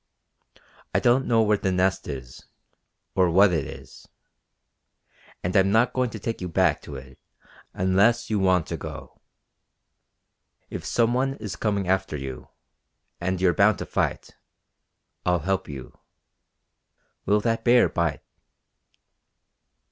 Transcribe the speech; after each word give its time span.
I 0.95 0.99
don't 0.99 1.27
know 1.27 1.43
where 1.43 1.59
the 1.59 1.71
Nest 1.71 2.07
is, 2.07 2.47
or 3.13 3.29
what 3.29 3.53
it 3.53 3.67
is. 3.67 4.07
And 5.43 5.55
I'm 5.55 5.71
not 5.71 5.93
going 5.93 6.09
to 6.09 6.17
take 6.17 6.41
you 6.41 6.49
back 6.49 6.81
to 6.81 6.95
it 6.95 7.19
unless 7.75 8.27
you 8.27 8.39
want 8.39 8.65
to 8.65 8.77
go. 8.77 9.21
If 10.71 10.83
some 10.85 11.13
one 11.13 11.35
is 11.35 11.55
coming 11.55 11.87
after 11.87 12.17
you, 12.17 12.47
and 13.19 13.39
you're 13.39 13.53
bound 13.53 13.77
to 13.77 13.85
fight. 13.85 14.35
I'll 15.23 15.37
help 15.41 15.69
you. 15.69 15.99
Will 17.27 17.39
that 17.41 17.63
bear 17.63 17.87
bite?" 17.87 18.23